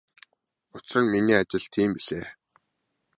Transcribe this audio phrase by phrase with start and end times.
[0.75, 2.25] Учир нь миний ажил тийм билээ.